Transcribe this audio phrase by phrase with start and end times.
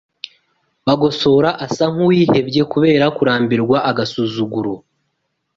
[0.87, 4.73] Bagosora asa nk’uwihebye kubera kurambirwa agasuzuguro